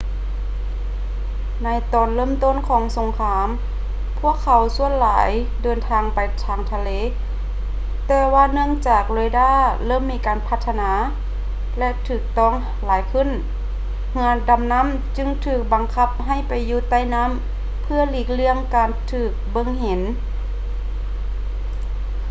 [1.63, 3.47] ໃນຕອນເລີ່ມຕົ້ນຂອງສົງຄາມ
[4.19, 5.29] ພວກເຂົາສ່ວນຫຼາຍ
[5.63, 6.89] ເດີນທາງໄປເທິງທະເລ
[8.07, 9.51] ແຕ່ວ່າເນື່ອງຈາກເຣດ້າ
[9.85, 10.91] ເລີ່ມມີການພັດທະນາ
[11.79, 12.53] ແລະ ຖືກຕ້ອງ
[12.85, 13.27] ຫຼາຍຂຶ້ນ
[14.11, 17.31] ເຮືອດໍານໍ້າຈຶ່ງຖືກບັງຄັບໃຫ້ໄປຢູ່ໃຕ້ນໍ້າ
[17.83, 20.01] ເພື່ອຫຼີກລ່ຽງການຖືກເບິ່ງເຫັນ